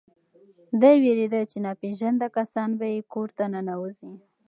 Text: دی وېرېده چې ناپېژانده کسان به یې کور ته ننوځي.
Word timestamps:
دی 0.81 0.95
وېرېده 1.03 1.41
چې 1.51 1.57
ناپېژانده 1.65 2.27
کسان 2.37 2.69
به 2.79 2.85
یې 2.93 2.99
کور 3.13 3.29
ته 3.37 3.43
ننوځي. 3.53 4.11